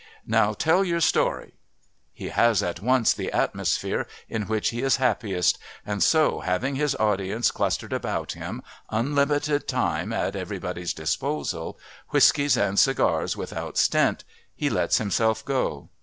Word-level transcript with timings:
"Now 0.25 0.53
tell 0.53 0.83
your 0.83 0.99
story." 0.99 1.53
He 2.11 2.29
has 2.29 2.63
at 2.63 2.79
once 2.79 3.13
the 3.13 3.31
atmosphere 3.31 4.07
in 4.27 4.47
which 4.47 4.69
he 4.69 4.81
is 4.81 4.95
happiest, 4.95 5.59
and 5.85 6.01
so, 6.01 6.39
having 6.39 6.73
his 6.73 6.95
audience 6.95 7.51
clustered 7.51 7.93
about 7.93 8.31
him, 8.31 8.63
unlimited 8.89 9.67
time 9.67 10.11
at 10.11 10.35
everyone's 10.35 10.95
disposal, 10.95 11.77
whiskies 12.09 12.57
and 12.57 12.79
cigars 12.79 13.37
without 13.37 13.77
stint, 13.77 14.23
he 14.55 14.71
lets 14.71 14.97
himself 14.97 15.45
go. 15.45 15.89